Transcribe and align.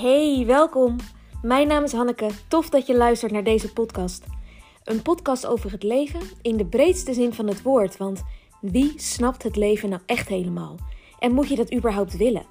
Hey, 0.00 0.44
welkom. 0.46 0.96
Mijn 1.42 1.68
naam 1.68 1.84
is 1.84 1.92
Hanneke. 1.92 2.28
Tof 2.48 2.68
dat 2.68 2.86
je 2.86 2.96
luistert 2.96 3.32
naar 3.32 3.44
deze 3.44 3.72
podcast. 3.72 4.24
Een 4.84 5.02
podcast 5.02 5.46
over 5.46 5.70
het 5.70 5.82
leven 5.82 6.20
in 6.42 6.56
de 6.56 6.66
breedste 6.66 7.14
zin 7.14 7.32
van 7.32 7.46
het 7.46 7.62
woord. 7.62 7.96
Want 7.96 8.22
wie 8.60 8.92
snapt 8.96 9.42
het 9.42 9.56
leven 9.56 9.88
nou 9.88 10.02
echt 10.06 10.28
helemaal? 10.28 10.76
En 11.18 11.32
moet 11.32 11.48
je 11.48 11.56
dat 11.56 11.74
überhaupt 11.74 12.16
willen? 12.16 12.46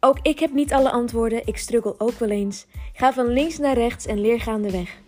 Ook 0.00 0.18
ik 0.22 0.38
heb 0.38 0.52
niet 0.52 0.72
alle 0.72 0.90
antwoorden. 0.90 1.46
Ik 1.46 1.56
struggle 1.56 1.94
ook 1.98 2.18
wel 2.18 2.30
eens. 2.30 2.66
Ga 2.92 3.12
van 3.12 3.26
links 3.26 3.58
naar 3.58 3.74
rechts 3.74 4.06
en 4.06 4.20
leer 4.20 4.40
gaandeweg. 4.40 5.00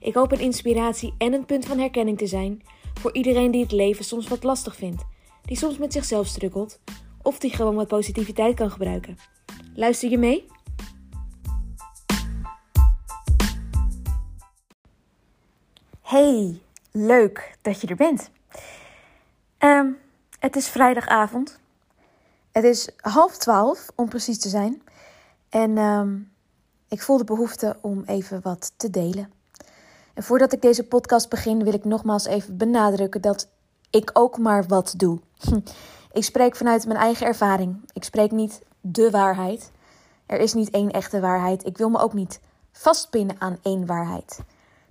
Ik 0.00 0.14
hoop 0.14 0.32
een 0.32 0.40
inspiratie 0.40 1.14
en 1.18 1.32
een 1.32 1.46
punt 1.46 1.66
van 1.66 1.78
herkenning 1.78 2.18
te 2.18 2.26
zijn 2.26 2.62
voor 2.94 3.14
iedereen 3.14 3.50
die 3.50 3.62
het 3.62 3.72
leven 3.72 4.04
soms 4.04 4.28
wat 4.28 4.42
lastig 4.42 4.76
vindt, 4.76 5.04
die 5.44 5.56
soms 5.56 5.78
met 5.78 5.92
zichzelf 5.92 6.26
struggelt 6.26 6.80
of 7.22 7.38
die 7.38 7.50
gewoon 7.50 7.74
wat 7.74 7.88
positiviteit 7.88 8.54
kan 8.54 8.70
gebruiken. 8.70 9.16
Luister 9.74 10.10
je 10.10 10.18
mee? 10.18 10.44
Hey, 16.08 16.62
leuk 16.90 17.56
dat 17.62 17.80
je 17.80 17.86
er 17.86 17.96
bent. 17.96 18.30
Um, 19.58 19.98
het 20.38 20.56
is 20.56 20.68
vrijdagavond. 20.68 21.58
Het 22.52 22.64
is 22.64 22.88
half 22.96 23.36
twaalf, 23.36 23.86
om 23.94 24.08
precies 24.08 24.38
te 24.38 24.48
zijn. 24.48 24.82
En 25.48 25.78
um, 25.78 26.32
ik 26.88 27.02
voel 27.02 27.16
de 27.16 27.24
behoefte 27.24 27.76
om 27.80 28.02
even 28.06 28.40
wat 28.42 28.72
te 28.76 28.90
delen. 28.90 29.32
En 30.14 30.22
voordat 30.22 30.52
ik 30.52 30.62
deze 30.62 30.84
podcast 30.84 31.28
begin, 31.28 31.64
wil 31.64 31.74
ik 31.74 31.84
nogmaals 31.84 32.24
even 32.24 32.56
benadrukken 32.56 33.20
dat 33.20 33.48
ik 33.90 34.10
ook 34.12 34.38
maar 34.38 34.66
wat 34.66 34.94
doe. 34.96 35.20
Ik 36.12 36.24
spreek 36.24 36.56
vanuit 36.56 36.86
mijn 36.86 36.98
eigen 36.98 37.26
ervaring. 37.26 37.90
Ik 37.92 38.04
spreek 38.04 38.30
niet 38.30 38.62
de 38.80 39.10
waarheid. 39.10 39.70
Er 40.26 40.40
is 40.40 40.54
niet 40.54 40.70
één 40.70 40.90
echte 40.90 41.20
waarheid. 41.20 41.66
Ik 41.66 41.78
wil 41.78 41.88
me 41.88 41.98
ook 41.98 42.12
niet 42.12 42.40
vastpinnen 42.72 43.40
aan 43.40 43.58
één 43.62 43.86
waarheid. 43.86 44.40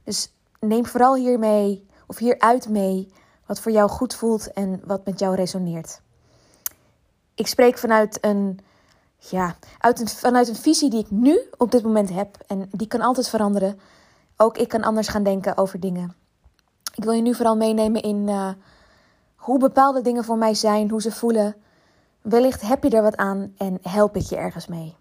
Dus 0.04 0.32
neem 0.60 0.86
vooral 0.86 1.16
hiermee 1.16 1.88
of 2.08 2.18
hieruit 2.18 2.70
mee 2.70 3.12
wat 3.46 3.60
voor 3.60 3.72
jou 3.72 3.90
goed 3.90 4.16
voelt 4.16 4.54
en 4.54 4.82
wat 4.86 5.06
met 5.06 5.20
jou 5.20 5.36
resoneert. 5.36 6.02
Ik 7.36 7.48
spreek 7.48 7.78
vanuit 7.78 8.18
een, 8.22 8.60
ja, 9.18 9.56
uit 9.80 10.14
vanuit 10.14 10.48
een 10.48 10.56
visie 10.56 10.90
die 10.90 11.00
ik 11.00 11.12
nu 11.12 11.40
op 11.58 11.72
dit 11.72 11.84
moment 11.84 12.10
heb. 12.10 12.38
En 12.48 12.70
die 12.72 12.88
kan 12.88 13.02
altijd 13.02 13.30
veranderen. 13.30 13.80
Ook 14.38 14.58
ik 14.58 14.68
kan 14.68 14.84
anders 14.84 15.08
gaan 15.08 15.24
denken 15.24 15.58
over 15.58 15.80
dingen. 15.80 16.16
Ik 16.96 17.04
wil 17.04 17.14
je 17.14 17.22
nu 17.22 17.36
vooral 17.36 17.56
meenemen 17.56 18.02
in 18.02 18.28
uh, 18.28 18.50
hoe 19.36 19.60
bepaalde 19.60 20.02
dingen 20.02 20.24
voor 20.24 20.38
mij 20.38 20.54
zijn, 20.54 20.90
hoe 20.90 21.02
ze 21.02 21.12
voelen. 21.12 21.56
Wellicht 22.22 22.62
heb 22.62 22.84
je 22.84 22.90
er 22.90 23.02
wat 23.02 23.16
aan 23.16 23.54
en 23.58 23.78
help 23.82 24.16
ik 24.16 24.22
je 24.24 24.36
ergens 24.36 24.68
mee. 24.68 24.96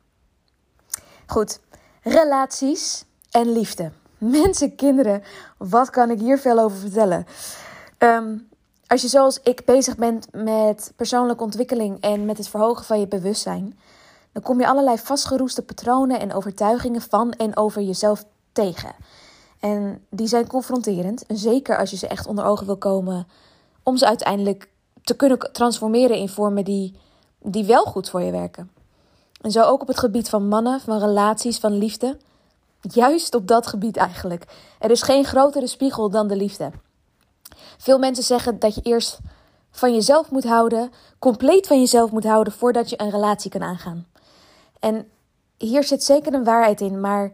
Goed, 1.26 1.60
relaties 2.02 3.04
en 3.30 3.52
liefde. 3.52 3.92
Mensen, 4.40 4.74
kinderen, 4.74 5.22
wat 5.56 5.90
kan 5.90 6.10
ik 6.10 6.20
hier 6.20 6.38
veel 6.38 6.58
over 6.58 6.78
vertellen? 6.78 7.26
Um, 7.98 8.48
als 8.86 9.02
je 9.02 9.08
zoals 9.08 9.40
ik 9.42 9.64
bezig 9.64 9.96
bent 9.96 10.26
met 10.32 10.92
persoonlijke 10.96 11.42
ontwikkeling 11.42 12.00
en 12.00 12.24
met 12.24 12.38
het 12.38 12.48
verhogen 12.48 12.84
van 12.84 13.00
je 13.00 13.06
bewustzijn, 13.06 13.78
dan 14.32 14.42
kom 14.42 14.60
je 14.60 14.68
allerlei 14.68 14.98
vastgeroeste 14.98 15.62
patronen 15.62 16.20
en 16.20 16.32
overtuigingen 16.32 17.00
van 17.00 17.32
en 17.32 17.56
over 17.56 17.82
jezelf 17.82 18.24
tegen. 18.52 18.94
En 19.60 20.04
die 20.10 20.26
zijn 20.26 20.46
confronterend, 20.46 21.24
zeker 21.28 21.78
als 21.78 21.90
je 21.90 21.96
ze 21.96 22.06
echt 22.06 22.26
onder 22.26 22.44
ogen 22.44 22.66
wil 22.66 22.76
komen, 22.76 23.26
om 23.82 23.96
ze 23.96 24.06
uiteindelijk 24.06 24.68
te 25.02 25.16
kunnen 25.16 25.52
transformeren 25.52 26.16
in 26.16 26.28
vormen 26.28 26.64
die, 26.64 26.94
die 27.42 27.64
wel 27.64 27.84
goed 27.84 28.10
voor 28.10 28.22
je 28.22 28.30
werken. 28.30 28.70
En 29.40 29.50
zo 29.50 29.62
ook 29.62 29.80
op 29.80 29.88
het 29.88 29.98
gebied 29.98 30.28
van 30.28 30.48
mannen, 30.48 30.80
van 30.80 30.98
relaties, 30.98 31.58
van 31.58 31.72
liefde. 31.72 32.18
Juist 32.92 33.34
op 33.34 33.46
dat 33.46 33.66
gebied 33.66 33.96
eigenlijk. 33.96 34.44
Er 34.78 34.90
is 34.90 35.02
geen 35.02 35.24
grotere 35.24 35.66
spiegel 35.66 36.10
dan 36.10 36.28
de 36.28 36.36
liefde. 36.36 36.70
Veel 37.78 37.98
mensen 37.98 38.24
zeggen 38.24 38.58
dat 38.58 38.74
je 38.74 38.80
eerst 38.82 39.18
van 39.70 39.94
jezelf 39.94 40.30
moet 40.30 40.44
houden, 40.44 40.90
compleet 41.18 41.66
van 41.66 41.78
jezelf 41.78 42.10
moet 42.10 42.24
houden 42.24 42.52
voordat 42.52 42.90
je 42.90 43.00
een 43.00 43.10
relatie 43.10 43.50
kan 43.50 43.62
aangaan. 43.62 44.06
En 44.80 45.08
hier 45.58 45.84
zit 45.84 46.04
zeker 46.04 46.34
een 46.34 46.44
waarheid 46.44 46.80
in, 46.80 47.00
maar 47.00 47.32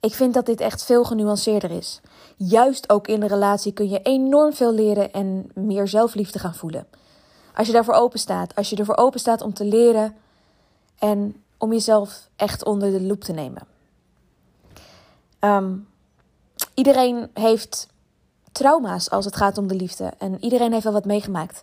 ik 0.00 0.14
vind 0.14 0.34
dat 0.34 0.46
dit 0.46 0.60
echt 0.60 0.84
veel 0.84 1.04
genuanceerder 1.04 1.70
is. 1.70 2.00
Juist 2.36 2.90
ook 2.90 3.08
in 3.08 3.20
de 3.20 3.26
relatie 3.26 3.72
kun 3.72 3.88
je 3.88 4.02
enorm 4.02 4.52
veel 4.52 4.72
leren 4.72 5.12
en 5.12 5.50
meer 5.54 5.88
zelfliefde 5.88 6.38
gaan 6.38 6.54
voelen. 6.54 6.86
Als 7.54 7.66
je 7.66 7.72
daarvoor 7.72 7.94
open 7.94 8.18
staat, 8.18 8.54
als 8.54 8.70
je 8.70 8.76
ervoor 8.76 8.96
open 8.96 9.20
staat 9.20 9.42
om 9.42 9.54
te 9.54 9.64
leren 9.64 10.16
en 10.98 11.42
om 11.58 11.72
jezelf 11.72 12.28
echt 12.36 12.64
onder 12.64 12.90
de 12.90 13.02
loep 13.02 13.24
te 13.24 13.32
nemen. 13.32 13.75
Um, 15.46 15.88
iedereen 16.74 17.30
heeft 17.34 17.88
trauma's 18.52 19.10
als 19.10 19.24
het 19.24 19.36
gaat 19.36 19.58
om 19.58 19.66
de 19.66 19.74
liefde. 19.74 20.12
En 20.18 20.44
iedereen 20.44 20.72
heeft 20.72 20.84
wel 20.84 20.92
wat 20.92 21.04
meegemaakt. 21.04 21.62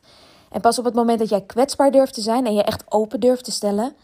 En 0.50 0.62
pas 0.62 0.80
op 0.80 0.86
het 0.86 0.94
moment 0.94 1.20
dat 1.20 1.30
jij 1.30 1.42
kwetsbaar 1.42 1.92
durft 1.92 2.14
te 2.14 2.22
zijn 2.22 2.46
en 2.46 2.54
je 2.54 2.64
echt 2.64 2.84
open 2.90 3.20
durft 3.20 3.44
te 3.44 3.52
stellen 3.52 3.96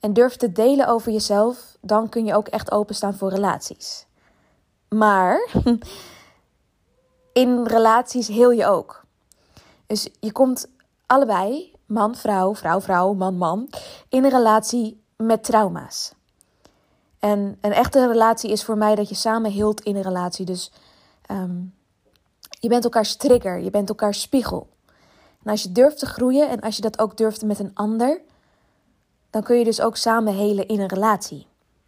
en 0.00 0.12
durft 0.12 0.38
te 0.38 0.52
delen 0.52 0.88
over 0.88 1.12
jezelf, 1.12 1.76
dan 1.80 2.08
kun 2.08 2.24
je 2.24 2.34
ook 2.34 2.48
echt 2.48 2.70
openstaan 2.70 3.14
voor 3.14 3.30
relaties. 3.30 4.06
Maar 4.88 5.48
in 7.32 7.64
relaties 7.66 8.28
heel 8.28 8.50
je 8.50 8.66
ook. 8.66 9.04
Dus 9.86 10.08
je 10.20 10.32
komt 10.32 10.68
allebei, 11.06 11.72
man, 11.86 12.14
vrouw, 12.14 12.54
vrouw, 12.54 12.80
vrouw, 12.80 13.12
man, 13.12 13.36
man, 13.36 13.68
in 14.08 14.24
een 14.24 14.30
relatie 14.30 15.02
met 15.16 15.44
trauma's. 15.44 16.12
En 17.18 17.58
een 17.60 17.72
echte 17.72 18.06
relatie 18.06 18.50
is 18.50 18.64
voor 18.64 18.76
mij 18.76 18.94
dat 18.94 19.08
je 19.08 19.14
samen 19.14 19.50
hield 19.50 19.80
in 19.80 19.96
een 19.96 20.02
relatie. 20.02 20.44
Dus 20.44 20.72
um, 21.30 21.74
je 22.60 22.68
bent 22.68 22.84
elkaars 22.84 23.16
trigger, 23.16 23.60
je 23.60 23.70
bent 23.70 23.88
elkaars 23.88 24.20
spiegel. 24.20 24.68
En 25.42 25.50
als 25.50 25.62
je 25.62 25.72
durft 25.72 25.98
te 25.98 26.06
groeien 26.06 26.48
en 26.48 26.60
als 26.60 26.76
je 26.76 26.82
dat 26.82 26.98
ook 26.98 27.16
durft 27.16 27.44
met 27.44 27.58
een 27.58 27.74
ander, 27.74 28.20
dan 29.30 29.42
kun 29.42 29.58
je 29.58 29.64
dus 29.64 29.80
ook 29.80 29.96
samen 29.96 30.34
helen 30.34 30.68
in 30.68 30.80
een 30.80 30.88
relatie. 30.88 31.46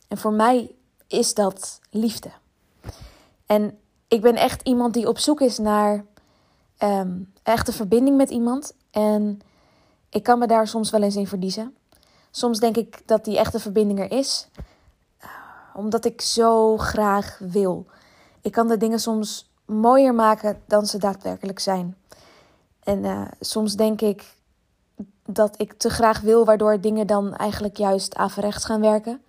En 0.08 0.18
voor 0.18 0.32
mij 0.32 0.74
is 1.06 1.34
dat 1.34 1.80
liefde. 1.90 2.30
En 3.46 3.78
ik 4.08 4.20
ben 4.20 4.36
echt 4.36 4.62
iemand 4.62 4.94
die 4.94 5.08
op 5.08 5.18
zoek 5.18 5.40
is 5.40 5.58
naar 5.58 6.04
um, 6.78 7.32
echte 7.42 7.72
verbinding 7.72 8.16
met 8.16 8.30
iemand. 8.30 8.72
En 8.90 9.40
ik 10.08 10.22
kan 10.22 10.38
me 10.38 10.46
daar 10.46 10.68
soms 10.68 10.90
wel 10.90 11.02
eens 11.02 11.16
in 11.16 11.26
verliezen. 11.26 11.74
Soms 12.30 12.58
denk 12.58 12.76
ik 12.76 13.02
dat 13.06 13.24
die 13.24 13.38
echte 13.38 13.60
verbinding 13.60 13.98
er 13.98 14.10
is, 14.10 14.48
omdat 15.80 16.04
ik 16.04 16.20
zo 16.20 16.76
graag 16.76 17.38
wil. 17.38 17.86
Ik 18.40 18.52
kan 18.52 18.68
de 18.68 18.76
dingen 18.76 19.00
soms 19.00 19.50
mooier 19.64 20.14
maken 20.14 20.62
dan 20.66 20.86
ze 20.86 20.98
daadwerkelijk 20.98 21.58
zijn. 21.58 21.96
En 22.82 23.04
uh, 23.04 23.22
soms 23.40 23.74
denk 23.74 24.00
ik 24.00 24.34
dat 25.26 25.60
ik 25.60 25.72
te 25.72 25.90
graag 25.90 26.20
wil, 26.20 26.44
waardoor 26.44 26.80
dingen 26.80 27.06
dan 27.06 27.36
eigenlijk 27.36 27.76
juist 27.76 28.14
averechts 28.14 28.64
gaan 28.64 28.80
werken. 28.80 29.22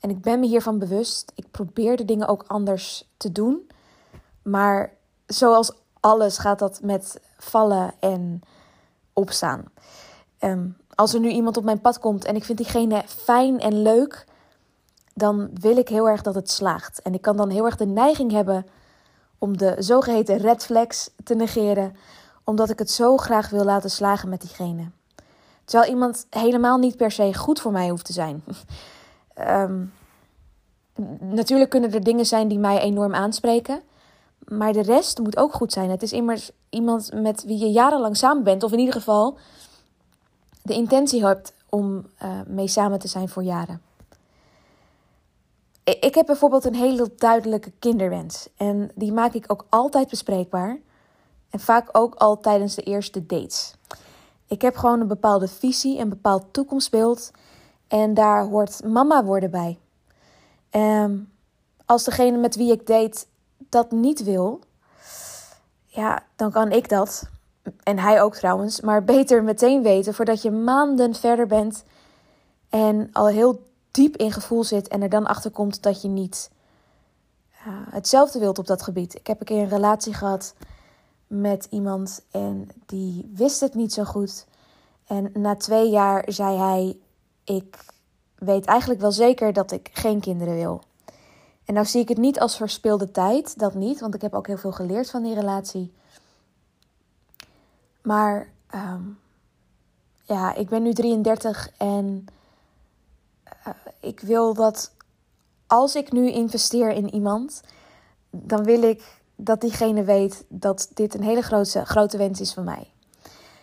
En 0.00 0.10
ik 0.10 0.20
ben 0.20 0.40
me 0.40 0.46
hiervan 0.46 0.78
bewust. 0.78 1.32
Ik 1.34 1.50
probeer 1.50 1.96
de 1.96 2.04
dingen 2.04 2.28
ook 2.28 2.44
anders 2.46 3.10
te 3.16 3.32
doen. 3.32 3.70
Maar 4.42 4.92
zoals 5.26 5.72
alles 6.00 6.38
gaat 6.38 6.58
dat 6.58 6.80
met 6.82 7.20
vallen 7.36 7.94
en 8.00 8.40
opstaan. 9.12 9.64
Um, 10.40 10.76
als 10.94 11.14
er 11.14 11.20
nu 11.20 11.28
iemand 11.28 11.56
op 11.56 11.64
mijn 11.64 11.80
pad 11.80 11.98
komt 11.98 12.24
en 12.24 12.36
ik 12.36 12.44
vind 12.44 12.58
diegene 12.58 13.02
fijn 13.06 13.60
en 13.60 13.82
leuk, 13.82 14.24
dan 15.14 15.50
wil 15.54 15.76
ik 15.76 15.88
heel 15.88 16.08
erg 16.08 16.22
dat 16.22 16.34
het 16.34 16.50
slaagt. 16.50 17.02
En 17.02 17.14
ik 17.14 17.22
kan 17.22 17.36
dan 17.36 17.50
heel 17.50 17.64
erg 17.64 17.76
de 17.76 17.86
neiging 17.86 18.32
hebben 18.32 18.66
om 19.38 19.56
de 19.56 19.74
zogeheten 19.78 20.36
red 20.36 20.64
flags 20.64 21.10
te 21.24 21.34
negeren, 21.34 21.96
omdat 22.44 22.70
ik 22.70 22.78
het 22.78 22.90
zo 22.90 23.16
graag 23.16 23.50
wil 23.50 23.64
laten 23.64 23.90
slagen 23.90 24.28
met 24.28 24.40
diegene. 24.40 24.90
Terwijl 25.64 25.90
iemand 25.90 26.26
helemaal 26.30 26.78
niet 26.78 26.96
per 26.96 27.10
se 27.10 27.34
goed 27.34 27.60
voor 27.60 27.72
mij 27.72 27.88
hoeft 27.88 28.04
te 28.04 28.12
zijn. 28.12 28.44
um, 29.38 29.92
natuurlijk 31.38 31.70
kunnen 31.70 31.92
er 31.92 32.04
dingen 32.04 32.26
zijn 32.26 32.48
die 32.48 32.58
mij 32.58 32.80
enorm 32.80 33.14
aanspreken. 33.14 33.82
Maar 34.38 34.72
de 34.72 34.82
rest 34.82 35.18
moet 35.18 35.36
ook 35.36 35.52
goed 35.52 35.72
zijn. 35.72 35.90
Het 35.90 36.02
is 36.02 36.12
immers 36.12 36.50
iemand 36.70 37.12
met 37.14 37.44
wie 37.44 37.58
je 37.58 37.70
jarenlang 37.70 38.16
samen 38.16 38.42
bent. 38.42 38.62
Of 38.62 38.72
in 38.72 38.78
ieder 38.78 38.94
geval 38.94 39.38
de 40.62 40.74
intentie 40.74 41.24
hebt 41.26 41.52
om 41.68 42.06
uh, 42.22 42.30
mee 42.46 42.68
samen 42.68 42.98
te 42.98 43.08
zijn 43.08 43.28
voor 43.28 43.42
jaren. 43.42 43.82
Ik 45.84 46.14
heb 46.14 46.26
bijvoorbeeld 46.26 46.64
een 46.64 46.74
hele 46.74 47.10
duidelijke 47.16 47.72
kinderwens. 47.78 48.48
En 48.56 48.90
die 48.94 49.12
maak 49.12 49.32
ik 49.32 49.44
ook 49.46 49.66
altijd 49.68 50.08
bespreekbaar. 50.08 50.78
En 51.50 51.60
vaak 51.60 51.88
ook 51.92 52.14
al 52.14 52.40
tijdens 52.40 52.74
de 52.74 52.82
eerste 52.82 53.26
dates. 53.26 53.74
Ik 54.46 54.62
heb 54.62 54.76
gewoon 54.76 55.00
een 55.00 55.08
bepaalde 55.08 55.48
visie, 55.48 55.98
een 55.98 56.08
bepaald 56.08 56.44
toekomstbeeld. 56.52 57.30
En 57.88 58.14
daar 58.14 58.44
hoort 58.44 58.84
mama 58.84 59.24
worden 59.24 59.50
bij. 59.50 59.78
Um, 60.70 61.32
als 61.86 62.04
degene 62.04 62.38
met 62.38 62.56
wie 62.56 62.72
ik 62.72 62.86
date 62.86 63.24
dat 63.58 63.90
niet 63.90 64.24
wil, 64.24 64.60
ja, 65.86 66.22
dan 66.36 66.50
kan 66.50 66.72
ik 66.72 66.88
dat. 66.88 67.28
En 67.82 67.98
hij 67.98 68.22
ook 68.22 68.34
trouwens. 68.34 68.80
Maar 68.80 69.04
beter 69.04 69.42
meteen 69.42 69.82
weten 69.82 70.14
voordat 70.14 70.42
je 70.42 70.50
maanden 70.50 71.14
verder 71.14 71.46
bent. 71.46 71.84
En 72.68 73.08
al 73.12 73.26
heel 73.26 73.62
diep 73.92 74.16
in 74.16 74.32
gevoel 74.32 74.64
zit 74.64 74.88
en 74.88 75.02
er 75.02 75.08
dan 75.08 75.26
achter 75.26 75.50
komt 75.50 75.82
dat 75.82 76.02
je 76.02 76.08
niet 76.08 76.50
hetzelfde 77.90 78.38
wilt 78.38 78.58
op 78.58 78.66
dat 78.66 78.82
gebied. 78.82 79.14
Ik 79.14 79.26
heb 79.26 79.40
een 79.40 79.46
keer 79.46 79.62
een 79.62 79.68
relatie 79.68 80.14
gehad 80.14 80.54
met 81.26 81.66
iemand 81.70 82.24
en 82.30 82.68
die 82.86 83.30
wist 83.34 83.60
het 83.60 83.74
niet 83.74 83.92
zo 83.92 84.04
goed. 84.04 84.46
En 85.06 85.30
na 85.34 85.56
twee 85.56 85.90
jaar 85.90 86.24
zei 86.26 86.58
hij: 86.58 86.96
Ik 87.44 87.84
weet 88.34 88.64
eigenlijk 88.64 89.00
wel 89.00 89.12
zeker 89.12 89.52
dat 89.52 89.72
ik 89.72 89.90
geen 89.92 90.20
kinderen 90.20 90.54
wil. 90.54 90.82
En 91.64 91.74
nou 91.74 91.86
zie 91.86 92.00
ik 92.00 92.08
het 92.08 92.18
niet 92.18 92.40
als 92.40 92.56
verspilde 92.56 93.10
tijd, 93.10 93.58
dat 93.58 93.74
niet, 93.74 94.00
want 94.00 94.14
ik 94.14 94.22
heb 94.22 94.34
ook 94.34 94.46
heel 94.46 94.56
veel 94.56 94.72
geleerd 94.72 95.10
van 95.10 95.22
die 95.22 95.34
relatie. 95.34 95.92
Maar 98.02 98.48
um, 98.74 99.18
ja, 100.22 100.54
ik 100.54 100.68
ben 100.68 100.82
nu 100.82 100.92
33 100.92 101.70
en 101.76 102.26
ik 104.02 104.20
wil 104.20 104.54
dat 104.54 104.92
als 105.66 105.94
ik 105.94 106.12
nu 106.12 106.30
investeer 106.30 106.90
in 106.90 107.14
iemand, 107.14 107.60
dan 108.30 108.64
wil 108.64 108.82
ik 108.82 109.20
dat 109.36 109.60
diegene 109.60 110.04
weet 110.04 110.44
dat 110.48 110.90
dit 110.94 111.14
een 111.14 111.22
hele 111.22 111.42
grote, 111.42 111.84
grote 111.84 112.16
wens 112.16 112.40
is 112.40 112.52
van 112.52 112.64
mij. 112.64 112.90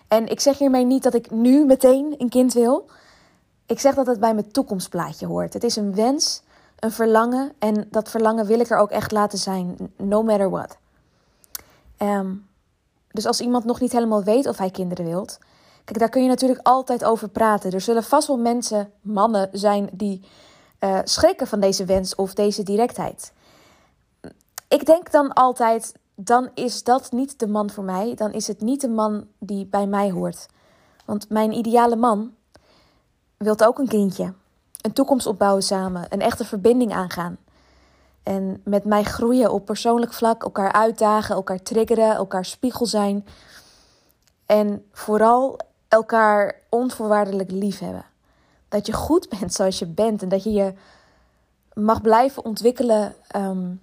En 0.07 0.27
ik 0.27 0.39
zeg 0.39 0.57
hiermee 0.57 0.85
niet 0.85 1.03
dat 1.03 1.13
ik 1.13 1.31
nu 1.31 1.65
meteen 1.65 2.15
een 2.17 2.29
kind 2.29 2.53
wil. 2.53 2.89
Ik 3.65 3.79
zeg 3.79 3.95
dat 3.95 4.07
het 4.07 4.19
bij 4.19 4.33
mijn 4.33 4.51
toekomstplaatje 4.51 5.27
hoort. 5.27 5.53
Het 5.53 5.63
is 5.63 5.75
een 5.75 5.95
wens, 5.95 6.41
een 6.79 6.91
verlangen. 6.91 7.51
En 7.59 7.87
dat 7.89 8.09
verlangen 8.09 8.45
wil 8.45 8.59
ik 8.59 8.69
er 8.69 8.77
ook 8.77 8.91
echt 8.91 9.11
laten 9.11 9.37
zijn, 9.37 9.77
no 9.97 10.23
matter 10.23 10.49
what. 10.49 10.77
Um, 11.97 12.47
dus 13.11 13.25
als 13.25 13.41
iemand 13.41 13.65
nog 13.65 13.79
niet 13.79 13.91
helemaal 13.91 14.23
weet 14.23 14.47
of 14.47 14.57
hij 14.57 14.69
kinderen 14.69 15.05
wilt. 15.05 15.39
Kijk, 15.89 16.01
daar 16.01 16.09
kun 16.09 16.21
je 16.23 16.27
natuurlijk 16.27 16.67
altijd 16.67 17.03
over 17.03 17.29
praten. 17.29 17.71
Er 17.71 17.81
zullen 17.81 18.03
vast 18.03 18.27
wel 18.27 18.37
mensen, 18.37 18.91
mannen 19.01 19.49
zijn 19.51 19.89
die 19.91 20.27
uh, 20.79 20.99
schrikken 21.03 21.47
van 21.47 21.59
deze 21.59 21.85
wens 21.85 22.15
of 22.15 22.33
deze 22.33 22.63
directheid. 22.63 23.33
Ik 24.67 24.85
denk 24.85 25.11
dan 25.11 25.33
altijd, 25.33 25.93
dan 26.15 26.49
is 26.53 26.83
dat 26.83 27.11
niet 27.11 27.39
de 27.39 27.47
man 27.47 27.69
voor 27.69 27.83
mij. 27.83 28.15
Dan 28.15 28.31
is 28.31 28.47
het 28.47 28.61
niet 28.61 28.81
de 28.81 28.89
man 28.89 29.27
die 29.39 29.65
bij 29.65 29.87
mij 29.87 30.11
hoort. 30.11 30.45
Want 31.05 31.29
mijn 31.29 31.51
ideale 31.51 31.95
man 31.95 32.33
wil 33.37 33.59
ook 33.59 33.79
een 33.79 33.87
kindje. 33.87 34.33
Een 34.81 34.93
toekomst 34.93 35.25
opbouwen 35.25 35.63
samen. 35.63 36.05
Een 36.09 36.21
echte 36.21 36.45
verbinding 36.45 36.93
aangaan. 36.93 37.37
En 38.23 38.61
met 38.63 38.85
mij 38.85 39.03
groeien 39.03 39.51
op 39.51 39.65
persoonlijk 39.65 40.13
vlak. 40.13 40.43
Elkaar 40.43 40.71
uitdagen, 40.71 41.35
elkaar 41.35 41.61
triggeren, 41.61 42.15
elkaar 42.15 42.45
spiegel 42.45 42.85
zijn. 42.85 43.25
En 44.45 44.85
vooral 44.91 45.59
elkaar 45.89 46.55
onvoorwaardelijk 46.69 47.51
lief 47.51 47.79
hebben. 47.79 48.05
Dat 48.69 48.85
je 48.85 48.93
goed 48.93 49.29
bent 49.39 49.53
zoals 49.53 49.79
je 49.79 49.85
bent. 49.85 50.21
En 50.21 50.29
dat 50.29 50.43
je 50.43 50.51
je 50.51 50.73
mag 51.73 52.01
blijven 52.01 52.45
ontwikkelen. 52.45 53.15
Um, 53.35 53.81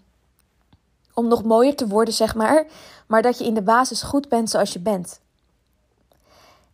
om 1.17 1.29
nog 1.29 1.45
mooier 1.45 1.77
te 1.77 1.87
worden, 1.87 2.15
zeg 2.15 2.35
maar. 2.35 2.67
Maar 3.07 3.23
dat 3.23 3.39
je 3.39 3.45
in 3.45 3.55
de 3.55 3.63
basis 3.63 4.03
goed 4.03 4.29
bent 4.29 4.51
zoals 4.51 4.73
je 4.73 4.81
bent. 4.81 5.21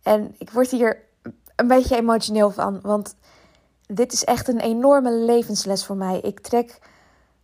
En 0.03 0.35
ik 0.39 0.51
word 0.51 0.71
hier 0.71 1.03
een 1.57 1.67
beetje 1.67 1.97
emotioneel 1.97 2.51
van, 2.51 2.81
want 2.81 3.15
dit 3.87 4.13
is 4.13 4.25
echt 4.25 4.49
een 4.49 4.61
enorme 4.61 5.13
levensles 5.13 5.85
voor 5.85 5.97
mij. 5.97 6.21
Ik 6.21 6.41
trek 6.41 6.79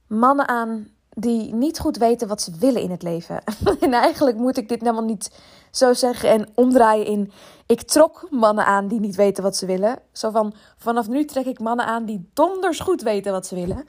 mannen 0.06 0.48
aan 0.48 0.88
die 1.20 1.54
niet 1.54 1.78
goed 1.78 1.96
weten 1.96 2.28
wat 2.28 2.42
ze 2.42 2.52
willen 2.58 2.82
in 2.82 2.90
het 2.90 3.02
leven. 3.02 3.42
en 3.80 3.92
eigenlijk 3.92 4.36
moet 4.36 4.56
ik 4.56 4.68
dit 4.68 4.80
helemaal 4.80 5.04
niet 5.04 5.30
zo 5.70 5.92
zeggen 5.92 6.30
en 6.30 6.48
omdraaien 6.54 7.06
in. 7.06 7.32
Ik 7.66 7.82
trok 7.82 8.26
mannen 8.30 8.64
aan 8.64 8.88
die 8.88 9.00
niet 9.00 9.16
weten 9.16 9.42
wat 9.42 9.56
ze 9.56 9.66
willen. 9.66 9.98
Zo 10.12 10.30
van 10.30 10.54
vanaf 10.76 11.08
nu 11.08 11.24
trek 11.24 11.46
ik 11.46 11.58
mannen 11.58 11.86
aan 11.86 12.04
die 12.04 12.30
donders 12.34 12.80
goed 12.80 13.02
weten 13.02 13.32
wat 13.32 13.46
ze 13.46 13.54
willen. 13.54 13.84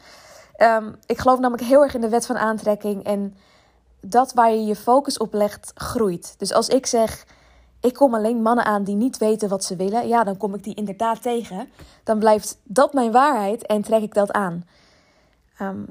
Um, 0.58 0.96
ik 1.06 1.18
geloof 1.18 1.40
namelijk 1.40 1.68
heel 1.68 1.84
erg 1.84 1.94
in 1.94 2.02
de 2.02 2.10
wet 2.10 2.26
van 2.26 2.38
aantrekking. 2.38 3.04
En 3.04 3.36
dat 4.02 4.34
waar 4.34 4.52
je 4.52 4.66
je 4.66 4.76
focus 4.76 5.18
op 5.18 5.34
legt, 5.34 5.72
groeit. 5.76 6.36
Dus 6.38 6.54
als 6.54 6.68
ik 6.68 6.86
zeg, 6.86 7.26
ik 7.82 7.94
kom 7.94 8.16
alleen 8.16 8.42
mannen 8.42 8.66
aan 8.66 8.84
die 8.84 8.96
niet 8.96 9.18
weten 9.18 9.50
wat 9.50 9.64
ze 9.64 9.76
willen. 9.76 10.08
Ja, 10.08 10.24
dan 10.24 10.38
kom 10.38 10.54
ik 10.54 10.64
die 10.64 10.76
inderdaad 10.76 11.22
tegen. 11.22 11.70
Dan 12.04 12.20
blijft 12.20 12.58
dat 12.64 12.94
mijn 12.94 13.12
waarheid 13.12 13.66
en 13.66 13.82
trek 13.82 14.02
ik 14.02 14.14
dat 14.14 14.32
aan. 14.32 14.64
Um, 15.62 15.86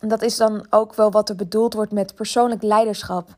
dat 0.00 0.22
is 0.22 0.36
dan 0.36 0.66
ook 0.70 0.94
wel 0.94 1.10
wat 1.10 1.28
er 1.28 1.36
bedoeld 1.36 1.74
wordt 1.74 1.92
met 1.92 2.14
persoonlijk 2.14 2.62
leiderschap. 2.62 3.28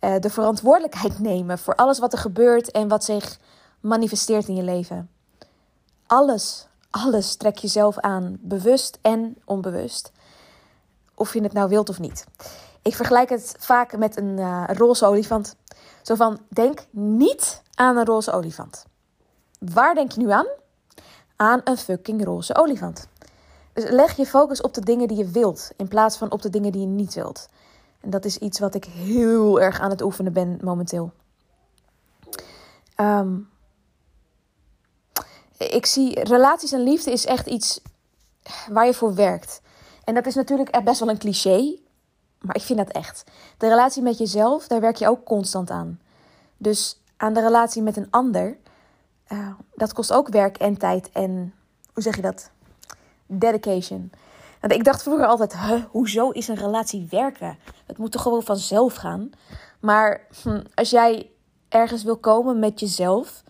Uh, 0.00 0.18
de 0.20 0.30
verantwoordelijkheid 0.30 1.18
nemen 1.30 1.58
voor 1.58 1.74
alles 1.74 1.98
wat 1.98 2.12
er 2.12 2.18
gebeurt 2.18 2.70
en 2.70 2.88
wat 2.88 3.04
zich 3.04 3.38
manifesteert 3.80 4.48
in 4.48 4.54
je 4.54 4.62
leven. 4.62 5.10
Alles 6.06 6.68
alles 6.90 7.36
trek 7.36 7.58
je 7.58 7.68
zelf 7.68 7.98
aan, 7.98 8.38
bewust 8.40 8.98
en 9.02 9.36
onbewust. 9.44 10.12
Of 11.14 11.34
je 11.34 11.42
het 11.42 11.52
nou 11.52 11.68
wilt 11.68 11.88
of 11.88 11.98
niet. 11.98 12.24
Ik 12.82 12.94
vergelijk 12.94 13.28
het 13.28 13.56
vaak 13.58 13.96
met 13.96 14.16
een 14.16 14.38
uh, 14.38 14.64
roze 14.66 15.06
olifant. 15.06 15.56
Zo 16.02 16.14
van, 16.14 16.38
denk 16.48 16.86
niet 16.90 17.62
aan 17.74 17.96
een 17.96 18.04
roze 18.04 18.32
olifant. 18.32 18.84
Waar 19.58 19.94
denk 19.94 20.12
je 20.12 20.20
nu 20.20 20.30
aan? 20.30 20.46
Aan 21.36 21.60
een 21.64 21.76
fucking 21.76 22.24
roze 22.24 22.56
olifant. 22.56 23.08
Leg 23.78 24.16
je 24.16 24.26
focus 24.26 24.60
op 24.60 24.74
de 24.74 24.80
dingen 24.80 25.08
die 25.08 25.16
je 25.16 25.30
wilt, 25.30 25.70
in 25.76 25.88
plaats 25.88 26.16
van 26.16 26.30
op 26.30 26.42
de 26.42 26.50
dingen 26.50 26.72
die 26.72 26.80
je 26.80 26.86
niet 26.86 27.14
wilt. 27.14 27.48
En 28.00 28.10
dat 28.10 28.24
is 28.24 28.38
iets 28.38 28.58
wat 28.58 28.74
ik 28.74 28.84
heel 28.84 29.60
erg 29.60 29.80
aan 29.80 29.90
het 29.90 30.02
oefenen 30.02 30.32
ben 30.32 30.58
momenteel. 30.62 31.12
Um, 32.96 33.48
ik 35.58 35.86
zie 35.86 36.24
relaties 36.24 36.72
en 36.72 36.82
liefde 36.82 37.10
is 37.10 37.26
echt 37.26 37.46
iets 37.46 37.80
waar 38.70 38.86
je 38.86 38.94
voor 38.94 39.14
werkt. 39.14 39.60
En 40.04 40.14
dat 40.14 40.26
is 40.26 40.34
natuurlijk 40.34 40.84
best 40.84 41.00
wel 41.00 41.08
een 41.08 41.18
cliché, 41.18 41.78
maar 42.38 42.56
ik 42.56 42.62
vind 42.62 42.78
dat 42.78 42.88
echt. 42.88 43.24
De 43.58 43.68
relatie 43.68 44.02
met 44.02 44.18
jezelf, 44.18 44.66
daar 44.66 44.80
werk 44.80 44.96
je 44.96 45.08
ook 45.08 45.24
constant 45.24 45.70
aan. 45.70 46.00
Dus 46.56 47.00
aan 47.16 47.32
de 47.32 47.40
relatie 47.40 47.82
met 47.82 47.96
een 47.96 48.10
ander, 48.10 48.56
uh, 49.28 49.48
dat 49.74 49.92
kost 49.92 50.12
ook 50.12 50.28
werk 50.28 50.56
en 50.56 50.78
tijd 50.78 51.10
en, 51.10 51.54
hoe 51.92 52.02
zeg 52.02 52.16
je 52.16 52.22
dat? 52.22 52.50
Dedication. 53.28 54.10
Want 54.60 54.72
ik 54.72 54.84
dacht 54.84 55.02
vroeger 55.02 55.26
altijd, 55.26 55.56
hoezo 55.90 56.30
is 56.30 56.48
een 56.48 56.56
relatie 56.56 57.06
werken? 57.10 57.58
Het 57.86 57.98
moet 57.98 58.12
toch 58.12 58.22
gewoon 58.22 58.42
vanzelf 58.42 58.94
gaan? 58.94 59.30
Maar 59.80 60.26
hm, 60.42 60.62
als 60.74 60.90
jij 60.90 61.30
ergens 61.68 62.02
wil 62.02 62.16
komen 62.16 62.58
met 62.58 62.80
jezelf, 62.80 63.42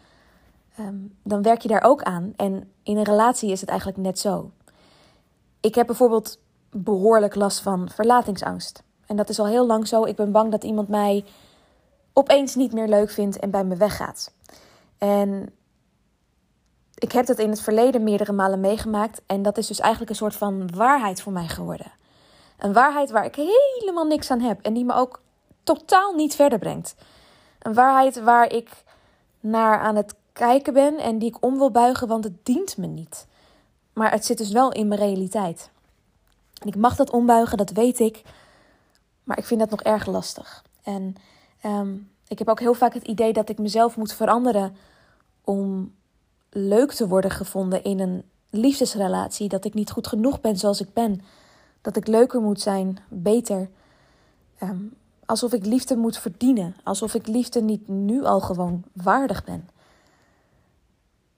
Ehm, 0.78 0.96
dan 1.22 1.42
werk 1.42 1.62
je 1.62 1.68
daar 1.68 1.82
ook 1.82 2.02
aan. 2.02 2.32
En 2.36 2.72
in 2.82 2.96
een 2.96 3.04
relatie 3.04 3.50
is 3.50 3.60
het 3.60 3.68
eigenlijk 3.68 3.98
net 3.98 4.18
zo. 4.18 4.50
Ik 5.60 5.74
heb 5.74 5.86
bijvoorbeeld 5.86 6.40
behoorlijk 6.70 7.34
last 7.34 7.60
van 7.60 7.88
verlatingsangst. 7.90 8.82
En 9.06 9.16
dat 9.16 9.28
is 9.28 9.38
al 9.38 9.46
heel 9.46 9.66
lang 9.66 9.88
zo. 9.88 10.04
Ik 10.04 10.16
ben 10.16 10.32
bang 10.32 10.50
dat 10.50 10.64
iemand 10.64 10.88
mij 10.88 11.24
opeens 12.12 12.54
niet 12.54 12.72
meer 12.72 12.88
leuk 12.88 13.10
vindt 13.10 13.38
en 13.38 13.50
bij 13.50 13.64
me 13.64 13.76
weggaat. 13.76 14.32
En 14.98 15.52
ik 16.98 17.12
heb 17.12 17.26
dat 17.26 17.38
in 17.38 17.50
het 17.50 17.60
verleden 17.60 18.02
meerdere 18.02 18.32
malen 18.32 18.60
meegemaakt. 18.60 19.22
En 19.26 19.42
dat 19.42 19.58
is 19.58 19.66
dus 19.66 19.80
eigenlijk 19.80 20.10
een 20.10 20.16
soort 20.16 20.36
van 20.36 20.74
waarheid 20.74 21.22
voor 21.22 21.32
mij 21.32 21.48
geworden. 21.48 21.92
Een 22.58 22.72
waarheid 22.72 23.10
waar 23.10 23.24
ik 23.24 23.34
helemaal 23.36 24.06
niks 24.06 24.30
aan 24.30 24.40
heb 24.40 24.60
en 24.62 24.74
die 24.74 24.84
me 24.84 24.94
ook 24.94 25.20
totaal 25.62 26.14
niet 26.14 26.34
verder 26.34 26.58
brengt. 26.58 26.94
Een 27.58 27.74
waarheid 27.74 28.22
waar 28.22 28.52
ik 28.52 28.70
naar 29.40 29.78
aan 29.78 29.96
het 29.96 30.14
kijken 30.32 30.72
ben 30.72 30.98
en 30.98 31.18
die 31.18 31.28
ik 31.28 31.44
om 31.44 31.58
wil 31.58 31.70
buigen, 31.70 32.08
want 32.08 32.24
het 32.24 32.44
dient 32.44 32.76
me 32.76 32.86
niet. 32.86 33.26
Maar 33.92 34.10
het 34.10 34.24
zit 34.24 34.38
dus 34.38 34.50
wel 34.50 34.72
in 34.72 34.88
mijn 34.88 35.00
realiteit. 35.00 35.70
En 36.62 36.68
ik 36.68 36.76
mag 36.76 36.96
dat 36.96 37.10
ombuigen, 37.10 37.56
dat 37.56 37.70
weet 37.70 37.98
ik. 37.98 38.22
Maar 39.24 39.38
ik 39.38 39.44
vind 39.44 39.60
dat 39.60 39.70
nog 39.70 39.82
erg 39.82 40.06
lastig. 40.06 40.64
En 40.82 41.14
um, 41.64 42.10
ik 42.28 42.38
heb 42.38 42.48
ook 42.48 42.60
heel 42.60 42.74
vaak 42.74 42.94
het 42.94 43.06
idee 43.06 43.32
dat 43.32 43.48
ik 43.48 43.58
mezelf 43.58 43.96
moet 43.96 44.12
veranderen 44.12 44.76
om 45.44 45.92
leuk 46.50 46.92
te 46.92 47.08
worden 47.08 47.30
gevonden 47.30 47.84
in 47.84 48.00
een 48.00 48.22
liefdesrelatie. 48.50 49.48
Dat 49.48 49.64
ik 49.64 49.74
niet 49.74 49.90
goed 49.90 50.06
genoeg 50.06 50.40
ben 50.40 50.56
zoals 50.56 50.80
ik 50.80 50.92
ben. 50.92 51.20
Dat 51.80 51.96
ik 51.96 52.06
leuker 52.06 52.40
moet 52.40 52.60
zijn, 52.60 52.98
beter. 53.08 53.68
Um, 54.62 54.94
alsof 55.26 55.52
ik 55.52 55.66
liefde 55.66 55.96
moet 55.96 56.18
verdienen. 56.18 56.76
Alsof 56.84 57.14
ik 57.14 57.26
liefde 57.26 57.62
niet 57.62 57.88
nu 57.88 58.24
al 58.24 58.40
gewoon 58.40 58.84
waardig 58.92 59.44
ben. 59.44 59.68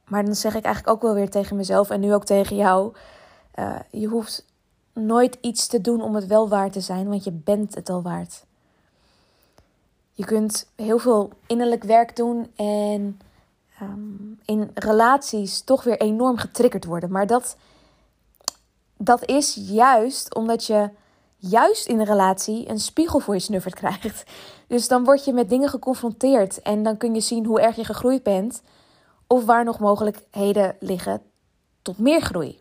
Maar 0.04 0.24
dan 0.24 0.34
zeg 0.34 0.54
ik 0.54 0.64
eigenlijk 0.64 0.94
ook 0.94 1.02
wel 1.02 1.14
weer 1.14 1.30
tegen 1.30 1.56
mezelf 1.56 1.90
en 1.90 2.00
nu 2.00 2.14
ook 2.14 2.24
tegen 2.24 2.56
jou: 2.56 2.94
uh, 3.58 3.78
je 3.90 4.06
hoeft 4.06 4.44
nooit 4.92 5.38
iets 5.40 5.66
te 5.66 5.80
doen 5.80 6.02
om 6.02 6.14
het 6.14 6.26
wel 6.26 6.48
waard 6.48 6.72
te 6.72 6.80
zijn, 6.80 7.08
want 7.08 7.24
je 7.24 7.32
bent 7.32 7.74
het 7.74 7.88
al 7.88 8.02
waard. 8.02 8.44
Je 10.12 10.24
kunt 10.24 10.66
heel 10.76 10.98
veel 10.98 11.30
innerlijk 11.46 11.84
werk 11.84 12.16
doen 12.16 12.50
en 12.56 13.20
um, 13.82 14.38
in 14.44 14.70
relaties 14.74 15.62
toch 15.62 15.82
weer 15.82 16.00
enorm 16.00 16.36
getriggerd 16.36 16.84
worden. 16.84 17.10
Maar 17.10 17.26
dat, 17.26 17.56
dat 18.96 19.28
is 19.28 19.58
juist 19.60 20.34
omdat 20.34 20.66
je 20.66 20.90
juist 21.36 21.86
in 21.86 21.98
een 21.98 22.06
relatie 22.06 22.68
een 22.68 22.80
spiegel 22.80 23.20
voor 23.20 23.34
je 23.34 23.40
snuffert 23.40 23.74
krijgt. 23.74 24.30
Dus 24.66 24.88
dan 24.88 25.04
word 25.04 25.24
je 25.24 25.32
met 25.32 25.48
dingen 25.48 25.68
geconfronteerd 25.68 26.62
en 26.62 26.82
dan 26.82 26.96
kun 26.96 27.14
je 27.14 27.20
zien 27.20 27.46
hoe 27.46 27.60
erg 27.60 27.76
je 27.76 27.84
gegroeid 27.84 28.22
bent 28.22 28.62
of 29.26 29.44
waar 29.44 29.64
nog 29.64 29.78
mogelijkheden 29.78 30.76
liggen 30.80 31.22
tot 31.82 31.98
meer 31.98 32.20
groei. 32.20 32.60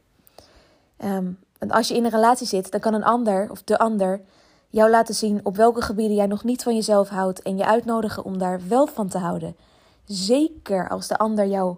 Um, 1.04 1.40
want 1.60 1.72
als 1.72 1.88
je 1.88 1.96
in 1.96 2.06
een 2.06 2.12
relatie 2.12 2.48
zit, 2.48 2.72
dan 2.72 2.80
kan 2.80 2.94
een 2.94 3.04
ander 3.04 3.52
of 3.52 3.64
de 3.64 3.78
ander 3.78 4.22
jou 4.70 4.90
laten 4.90 5.16
zien 5.16 5.40
op 5.44 5.56
welke 5.56 5.82
gebieden 5.82 6.16
jij 6.16 6.26
nog 6.26 6.44
niet 6.44 6.64
van 6.64 6.76
jezelf 6.76 7.10
houdt 7.10 7.42
en 7.42 7.58
je 7.58 7.66
uitnodigen 7.66 8.24
om 8.24 8.38
daar 8.38 8.62
wel 8.68 8.88
van 8.88 9.08
te 9.08 9.18
houden. 9.18 9.56
Zeker 10.10 10.90
als 10.90 11.08
de 11.08 11.18
ander 11.18 11.48
jou 11.48 11.76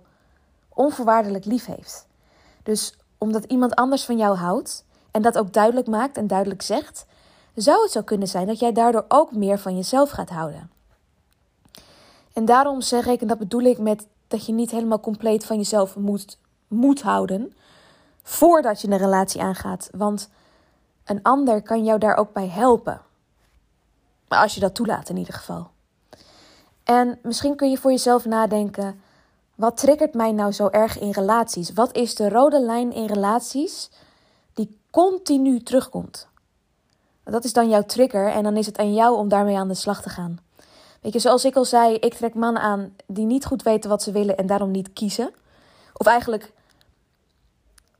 onvoorwaardelijk 0.69 1.45
lief 1.45 1.65
heeft. 1.65 2.07
Dus 2.63 2.97
omdat 3.17 3.43
iemand 3.43 3.75
anders 3.75 4.05
van 4.05 4.17
jou 4.17 4.38
houdt 4.38 4.85
en 5.11 5.21
dat 5.21 5.38
ook 5.38 5.53
duidelijk 5.53 5.88
maakt 5.88 6.17
en 6.17 6.27
duidelijk 6.27 6.61
zegt, 6.61 7.05
zou 7.55 7.81
het 7.81 7.91
zo 7.91 8.01
kunnen 8.01 8.27
zijn 8.27 8.47
dat 8.47 8.59
jij 8.59 8.71
daardoor 8.71 9.05
ook 9.07 9.31
meer 9.31 9.59
van 9.59 9.75
jezelf 9.75 10.09
gaat 10.09 10.29
houden. 10.29 10.71
En 12.33 12.45
daarom 12.45 12.81
zeg 12.81 13.05
ik, 13.05 13.21
en 13.21 13.27
dat 13.27 13.38
bedoel 13.38 13.61
ik 13.61 13.77
met 13.77 14.07
dat 14.27 14.45
je 14.45 14.53
niet 14.53 14.71
helemaal 14.71 15.00
compleet 15.00 15.45
van 15.45 15.57
jezelf 15.57 15.95
moet, 15.95 16.38
moet 16.67 17.01
houden 17.01 17.53
voordat 18.23 18.81
je 18.81 18.88
een 18.88 18.97
relatie 18.97 19.41
aangaat. 19.41 19.89
Want 19.91 20.29
een 21.05 21.23
ander 21.23 21.61
kan 21.61 21.83
jou 21.83 22.00
daar 22.00 22.15
ook 22.15 22.33
bij 22.33 22.47
helpen. 22.47 23.01
Maar 24.27 24.39
als 24.39 24.53
je 24.53 24.59
dat 24.59 24.75
toelaat 24.75 25.09
in 25.09 25.17
ieder 25.17 25.33
geval. 25.33 25.70
En 26.83 27.19
misschien 27.23 27.55
kun 27.55 27.69
je 27.69 27.77
voor 27.77 27.91
jezelf 27.91 28.25
nadenken: 28.25 29.01
wat 29.55 29.77
triggert 29.77 30.13
mij 30.13 30.31
nou 30.31 30.51
zo 30.51 30.67
erg 30.67 31.00
in 31.00 31.11
relaties? 31.11 31.73
Wat 31.73 31.95
is 31.95 32.15
de 32.15 32.29
rode 32.29 32.61
lijn 32.61 32.93
in 32.93 33.05
relaties 33.05 33.89
die 34.53 34.77
continu 34.91 35.63
terugkomt? 35.63 36.27
Dat 37.23 37.43
is 37.43 37.53
dan 37.53 37.69
jouw 37.69 37.83
trigger 37.83 38.27
en 38.27 38.43
dan 38.43 38.57
is 38.57 38.65
het 38.65 38.77
aan 38.77 38.93
jou 38.93 39.17
om 39.17 39.29
daarmee 39.29 39.57
aan 39.57 39.67
de 39.67 39.73
slag 39.73 40.01
te 40.01 40.09
gaan. 40.09 40.39
Weet 41.01 41.13
je, 41.13 41.19
zoals 41.19 41.45
ik 41.45 41.55
al 41.55 41.65
zei, 41.65 41.95
ik 41.95 42.13
trek 42.13 42.33
mannen 42.33 42.61
aan 42.61 42.95
die 43.05 43.25
niet 43.25 43.45
goed 43.45 43.63
weten 43.63 43.89
wat 43.89 44.03
ze 44.03 44.11
willen 44.11 44.38
en 44.38 44.47
daarom 44.47 44.71
niet 44.71 44.93
kiezen. 44.93 45.31
Of 45.93 46.05
eigenlijk 46.05 46.51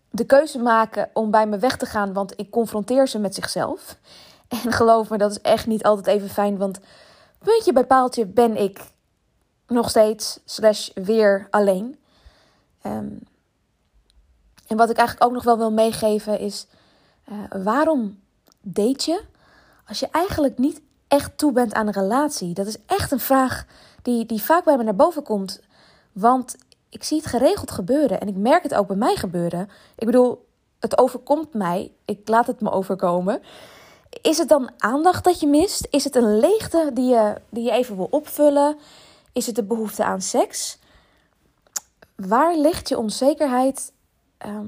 de 0.10 0.26
keuze 0.26 0.60
maken 0.60 1.10
om 1.14 1.32
bij 1.32 1.48
me 1.48 1.58
weg 1.58 1.78
te 1.78 1.86
gaan, 1.86 2.14
want 2.14 2.34
ik 2.36 2.50
confronteer 2.50 3.08
ze 3.08 3.20
met 3.20 3.36
zichzelf. 3.36 3.98
En 4.64 4.72
geloof 4.72 5.10
me, 5.10 5.18
dat 5.18 5.32
is 5.32 5.42
echt 5.42 5.68
niet 5.68 5.84
altijd 5.84 6.08
even 6.08 6.30
fijn, 6.30 6.58
want 6.58 6.80
puntje 7.44 7.74
bij 7.74 7.86
paaltje 7.86 8.26
ben 8.26 8.58
ik 8.58 8.80
nog 9.68 9.90
steeds, 9.90 10.40
slash 10.46 10.90
weer 10.94 11.48
alleen. 11.50 12.00
Ehm, 12.82 13.14
en 14.68 14.78
wat 14.78 14.90
ik 14.90 14.98
eigenlijk 14.98 15.28
ook 15.28 15.34
nog 15.34 15.44
wel 15.44 15.58
wil 15.58 15.72
meegeven 15.72 16.40
is, 16.40 16.68
uh, 17.32 17.64
waarom 17.64 18.20
date 18.62 19.12
je 19.12 19.24
als 19.88 20.00
je 20.00 20.08
eigenlijk 20.12 20.58
niet 20.58 20.82
echt 21.08 21.38
toe 21.38 21.52
bent 21.52 21.74
aan 21.74 21.88
een 21.88 21.94
relatie? 21.94 22.54
Dat 22.54 22.68
is 22.68 22.78
echt 22.86 23.12
een 23.12 23.20
vraag 23.20 23.66
die, 24.02 24.26
die 24.26 24.42
vaak 24.42 24.64
bij 24.64 24.78
me 24.78 24.84
naar 24.84 24.96
boven 24.96 25.24
komt. 25.24 25.62
Want 26.12 26.56
ik 26.90 27.04
zie 27.04 27.18
het 27.18 27.26
geregeld 27.26 27.72
gebeuren 27.72 28.20
en 28.20 28.28
ik 28.28 28.36
merk 28.36 28.64
het 28.64 28.74
ook 28.74 28.88
bij 28.88 28.96
mij 28.96 29.16
gebeuren. 29.16 29.70
Ik 29.96 30.06
bedoel, 30.06 30.48
het 30.80 30.98
overkomt 30.98 31.54
mij. 31.54 31.92
Ik 32.06 32.28
laat 32.28 32.48
het 32.48 32.62
me 32.62 32.72
overkomen. 32.72 33.42
Is 34.22 34.38
het 34.38 34.50
dan 34.50 34.70
aandacht 34.78 35.24
dat 35.24 35.40
je 35.40 35.48
mist? 35.48 35.88
Is 35.90 36.04
het 36.04 36.16
een 36.16 36.40
leegte 36.40 36.90
die 36.94 37.10
je, 37.10 37.36
die 37.50 37.64
je 37.64 37.72
even 37.72 37.96
wil 37.96 38.08
opvullen? 38.10 38.78
Is 39.32 39.46
het 39.46 39.56
de 39.56 39.64
behoefte 39.64 40.04
aan 40.04 40.22
seks? 40.22 40.80
Waar 42.16 42.56
ligt 42.56 42.90
je 42.90 42.98
onzekerheid 42.98 43.92
ehm, 44.38 44.68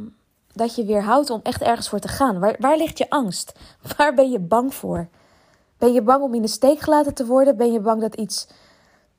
dat 0.54 0.76
je 0.76 0.86
weerhoudt 0.86 1.30
om 1.30 1.40
echt 1.44 1.62
ergens 1.62 1.90
voor 1.90 2.00
te 2.00 2.08
gaan? 2.08 2.40
Waar, 2.40 2.56
waar 2.60 2.78
ligt 2.78 2.98
je 2.98 3.10
angst? 3.10 3.54
Waar 3.98 4.14
ben 4.14 4.32
je 4.32 4.40
bang 4.40 4.74
voor? 4.74 5.08
Ben 5.78 5.94
je 5.94 6.02
bang 6.02 6.24
om 6.24 6.34
in 6.34 6.42
de 6.42 6.48
steek 6.48 6.80
gelaten 6.80 7.14
te 7.14 7.26
worden? 7.26 7.58
Ben 7.58 7.72
je 7.72 7.80
bang 7.80 8.02
dat 8.02 8.16
iets 8.16 8.48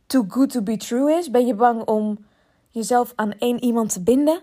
too 0.07 0.25
good 0.29 0.51
to 0.51 0.63
be 0.63 0.77
true 0.77 1.13
is? 1.13 1.31
Ben 1.31 1.47
je 1.47 1.55
bang 1.55 1.85
om 1.85 2.27
jezelf 2.71 3.13
aan 3.15 3.33
één 3.33 3.65
iemand 3.65 3.93
te 3.93 4.01
binden? 4.03 4.41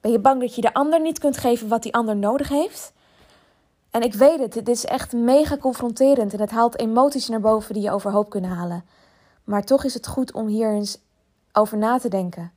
Ben 0.00 0.12
je 0.12 0.18
bang 0.18 0.40
dat 0.40 0.54
je 0.54 0.60
de 0.60 0.74
ander 0.74 1.00
niet 1.00 1.18
kunt 1.18 1.36
geven 1.36 1.68
wat 1.68 1.82
die 1.82 1.94
ander 1.94 2.16
nodig 2.16 2.48
heeft? 2.48 2.92
En 3.94 4.02
ik 4.02 4.14
weet 4.14 4.38
het, 4.38 4.52
dit 4.52 4.68
is 4.68 4.84
echt 4.84 5.12
mega 5.12 5.56
confronterend 5.56 6.32
en 6.32 6.40
het 6.40 6.50
haalt 6.50 6.78
emoties 6.78 7.28
naar 7.28 7.40
boven 7.40 7.74
die 7.74 7.82
je 7.82 7.90
overhoop 7.90 8.30
kunnen 8.30 8.50
halen. 8.50 8.84
Maar 9.44 9.64
toch 9.64 9.84
is 9.84 9.94
het 9.94 10.06
goed 10.06 10.32
om 10.32 10.46
hier 10.46 10.72
eens 10.72 10.98
over 11.52 11.78
na 11.78 11.98
te 11.98 12.08
denken. 12.08 12.52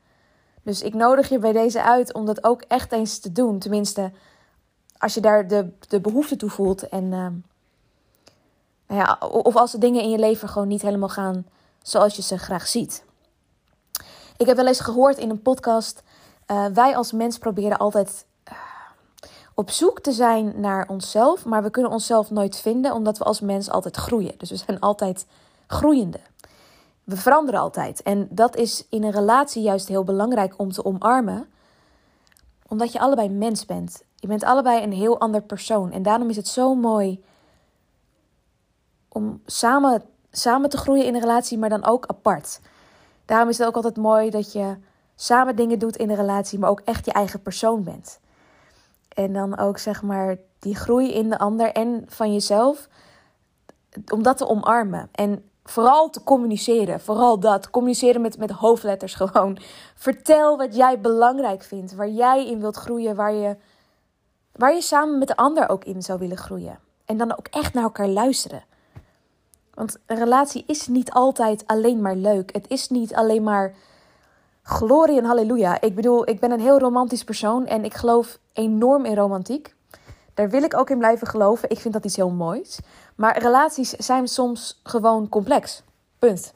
Dus 0.64 0.82
ik 0.82 0.94
nodig 0.94 1.30
je 1.30 1.40
bij 1.40 1.52
deze 1.52 1.84
uit 1.84 2.14
om 2.14 2.26
dat 2.26 2.44
ook 2.44 2.62
echt 2.62 2.92
eens 2.92 3.20
te 3.20 3.32
doen. 3.32 3.60
Tenminste, 3.60 4.12
als 4.98 5.14
je 5.14 5.22
daar 5.22 5.48
de, 5.48 5.70
de 5.88 6.00
behoefte 6.00 6.36
toe 6.36 6.50
voelt. 6.50 6.90
En, 6.90 7.04
uh, 7.04 7.28
nou 8.88 9.02
ja, 9.02 9.18
of 9.28 9.56
als 9.56 9.72
de 9.72 9.78
dingen 9.78 10.02
in 10.02 10.10
je 10.10 10.20
leven 10.20 10.50
gewoon 10.50 10.68
niet 10.68 10.82
helemaal 10.82 11.10
gaan 11.10 11.46
zoals 11.82 12.16
je 12.16 12.22
ze 12.22 12.38
graag 12.38 12.68
ziet. 12.68 13.04
Ik 14.38 14.46
heb 14.46 14.56
wel 14.56 14.68
eens 14.68 14.80
gehoord 14.80 15.18
in 15.18 15.30
een 15.30 15.42
podcast. 15.42 16.04
Uh, 16.48 16.66
wij 16.66 16.96
als 16.96 17.12
mens 17.12 17.38
proberen 17.38 17.78
altijd 17.78 18.26
op 19.60 19.72
zoek 19.72 20.00
te 20.00 20.12
zijn 20.12 20.54
naar 20.56 20.88
onszelf. 20.90 21.46
Maar 21.46 21.64
we 21.64 21.70
kunnen 21.70 21.92
onszelf 21.92 22.32
nooit 22.32 22.56
vinden 22.56 22.94
omdat 22.94 23.18
we 23.18 23.24
als 23.24 23.40
mens 23.40 23.70
altijd 23.70 23.96
groeien. 23.96 24.34
Dus 24.38 24.50
we 24.50 24.56
zijn 24.56 24.80
altijd 24.80 25.26
groeiende. 25.68 26.20
We 27.04 27.18
veranderen 27.18 27.60
altijd. 27.60 28.02
En 28.02 28.28
dat 28.32 28.56
is 28.56 28.86
in 28.90 29.04
een 29.04 29.12
relatie 29.12 29.62
juist 29.62 29.88
heel 29.88 30.04
belangrijk 30.04 30.54
om 30.58 30.72
te 30.72 30.86
omarmen. 30.86 31.50
Omdat 32.68 32.92
je 32.92 33.00
allebei 33.00 33.30
mens 33.30 33.66
bent. 33.66 34.04
Je 34.16 34.28
bent 34.28 34.44
allebei 34.44 34.84
een 34.84 34.94
heel 34.94 35.20
ander 35.20 35.42
persoon. 35.42 35.92
En 35.92 36.04
daarom 36.04 36.30
is 36.30 36.36
het 36.36 36.48
zo 36.48 36.76
mooi 36.76 37.24
om 39.08 39.42
samen, 39.46 40.04
samen 40.32 40.70
te 40.70 40.78
groeien 40.78 41.06
in 41.06 41.16
een 41.16 41.22
relatie, 41.22 41.58
maar 41.58 41.70
dan 41.70 41.86
ook 41.86 42.06
apart. 42.06 42.60
Daarom 43.26 43.50
is 43.50 43.58
het 43.58 43.68
ook 43.68 43.76
altijd 43.76 43.98
mooi 43.98 44.30
dat 44.30 44.52
je 44.52 44.78
samen 45.16 45.56
dingen 45.56 45.80
doet 45.80 45.96
in 45.96 46.10
een 46.10 46.16
relatie, 46.16 46.60
maar 46.60 46.70
ook 46.70 46.82
echt 46.86 47.06
je 47.06 47.12
eigen 47.12 47.42
persoon 47.42 47.84
bent. 47.84 48.20
En 49.18 49.34
dan 49.34 49.58
ook 49.58 49.78
zeg 49.78 50.02
maar 50.02 50.38
die 50.60 50.76
groei 50.76 51.14
in 51.14 51.30
de 51.30 51.38
ander 51.38 51.72
en 51.72 52.04
van 52.08 52.34
jezelf, 52.34 52.88
om 54.14 54.24
dat 54.24 54.38
te 54.38 54.48
omarmen. 54.48 55.10
En 55.12 55.50
vooral 55.64 56.10
te 56.10 56.24
communiceren. 56.24 57.00
Vooral 57.00 57.40
dat. 57.40 57.70
Communiceren 57.70 58.22
met, 58.22 58.38
met 58.38 58.52
hoofdletters 58.52 59.14
gewoon. 59.14 59.58
Vertel 59.96 60.58
wat 60.58 60.76
jij 60.76 61.00
belangrijk 61.00 61.64
vindt. 61.64 61.96
Waar 61.96 62.10
jij 62.10 62.48
in 62.48 62.60
wilt 62.60 62.76
groeien. 62.76 63.16
Waar 63.16 63.34
je, 63.34 63.58
waar 64.52 64.74
je 64.74 64.82
samen 64.82 65.18
met 65.18 65.28
de 65.28 65.36
ander 65.36 65.70
ook 65.70 65.84
in 65.84 66.02
zou 66.02 66.20
willen 66.20 66.38
groeien. 66.38 66.80
En 67.06 67.18
dan 67.18 67.38
ook 67.38 67.48
echt 67.48 67.74
naar 67.74 67.84
elkaar 67.84 68.08
luisteren. 68.08 68.64
Want 69.74 69.98
een 70.06 70.18
relatie 70.18 70.64
is 70.68 70.88
niet 70.88 71.12
altijd 71.12 71.64
alleen 71.68 72.02
maar 72.02 72.16
leuk. 72.16 72.54
Het 72.54 72.68
is 72.68 72.90
niet 72.90 73.16
alleen 73.16 73.44
maar 73.44 73.76
glorie 74.68 75.18
en 75.18 75.26
halleluja. 75.26 75.82
Ik 75.82 75.96
bedoel, 75.96 76.30
ik 76.30 76.40
ben 76.40 76.52
een 76.52 76.60
heel 76.60 76.80
romantisch 76.80 77.24
persoon 77.24 77.66
en 77.66 77.84
ik 77.84 77.94
geloof 77.94 78.40
enorm 78.54 79.06
in 79.06 79.16
romantiek. 79.16 79.76
Daar 80.34 80.50
wil 80.50 80.64
ik 80.64 80.78
ook 80.78 80.90
in 80.90 80.98
blijven 80.98 81.28
geloven. 81.28 81.70
Ik 81.70 81.80
vind 81.80 81.94
dat 81.94 82.06
iets 82.06 82.16
heel 82.16 82.30
moois. 82.30 82.80
Maar 83.16 83.38
relaties 83.38 83.90
zijn 83.90 84.28
soms 84.28 84.80
gewoon 84.84 85.30
complex. 85.30 85.84
Punt. 86.20 86.54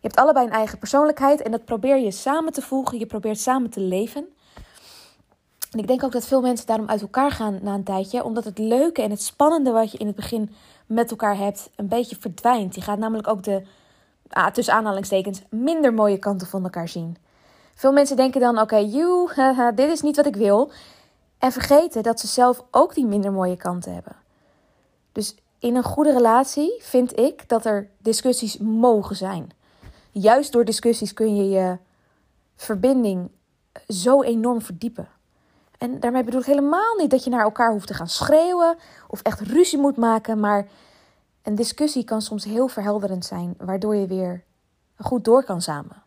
Je 0.00 0.12
hebt 0.12 0.16
allebei 0.16 0.46
een 0.46 0.52
eigen 0.52 0.78
persoonlijkheid 0.78 1.42
en 1.42 1.50
dat 1.50 1.64
probeer 1.64 1.98
je 1.98 2.10
samen 2.10 2.52
te 2.52 2.62
voegen. 2.62 2.98
Je 2.98 3.06
probeert 3.06 3.40
samen 3.40 3.70
te 3.70 3.80
leven. 3.80 4.26
En 5.70 5.78
ik 5.78 5.86
denk 5.86 6.04
ook 6.04 6.12
dat 6.12 6.26
veel 6.26 6.40
mensen 6.40 6.66
daarom 6.66 6.88
uit 6.88 7.00
elkaar 7.00 7.30
gaan 7.30 7.58
na 7.62 7.74
een 7.74 7.84
tijdje, 7.84 8.24
omdat 8.24 8.44
het 8.44 8.58
leuke 8.58 9.02
en 9.02 9.10
het 9.10 9.22
spannende 9.22 9.70
wat 9.70 9.92
je 9.92 9.98
in 9.98 10.06
het 10.06 10.16
begin 10.16 10.54
met 10.86 11.10
elkaar 11.10 11.36
hebt, 11.36 11.70
een 11.76 11.88
beetje 11.88 12.16
verdwijnt. 12.20 12.74
Je 12.74 12.80
gaat 12.80 12.98
namelijk 12.98 13.28
ook 13.28 13.42
de, 13.42 13.62
ah, 14.28 14.46
tussen 14.46 14.74
aanhalingstekens, 14.74 15.42
minder 15.50 15.94
mooie 15.94 16.18
kanten 16.18 16.46
van 16.46 16.62
elkaar 16.62 16.88
zien. 16.88 17.16
Veel 17.76 17.92
mensen 17.92 18.16
denken 18.16 18.40
dan: 18.40 18.58
oké, 18.58 18.76
okay, 18.76 19.74
dit 19.74 19.90
is 19.90 20.02
niet 20.02 20.16
wat 20.16 20.26
ik 20.26 20.36
wil. 20.36 20.70
En 21.38 21.52
vergeten 21.52 22.02
dat 22.02 22.20
ze 22.20 22.26
zelf 22.26 22.64
ook 22.70 22.94
die 22.94 23.06
minder 23.06 23.32
mooie 23.32 23.56
kanten 23.56 23.94
hebben. 23.94 24.16
Dus 25.12 25.36
in 25.58 25.76
een 25.76 25.82
goede 25.82 26.12
relatie 26.12 26.82
vind 26.82 27.18
ik 27.18 27.48
dat 27.48 27.64
er 27.64 27.90
discussies 27.98 28.58
mogen 28.58 29.16
zijn. 29.16 29.50
Juist 30.10 30.52
door 30.52 30.64
discussies 30.64 31.12
kun 31.12 31.36
je 31.36 31.48
je 31.48 31.78
verbinding 32.56 33.30
zo 33.88 34.22
enorm 34.22 34.62
verdiepen. 34.62 35.08
En 35.78 36.00
daarmee 36.00 36.24
bedoel 36.24 36.40
ik 36.40 36.46
helemaal 36.46 36.96
niet 36.96 37.10
dat 37.10 37.24
je 37.24 37.30
naar 37.30 37.44
elkaar 37.44 37.72
hoeft 37.72 37.86
te 37.86 37.94
gaan 37.94 38.08
schreeuwen 38.08 38.76
of 39.08 39.22
echt 39.22 39.40
ruzie 39.40 39.78
moet 39.78 39.96
maken, 39.96 40.40
maar 40.40 40.68
een 41.42 41.54
discussie 41.54 42.04
kan 42.04 42.22
soms 42.22 42.44
heel 42.44 42.68
verhelderend 42.68 43.24
zijn, 43.24 43.54
waardoor 43.58 43.96
je 43.96 44.06
weer 44.06 44.44
goed 44.96 45.24
door 45.24 45.44
kan 45.44 45.62
samen. 45.62 46.05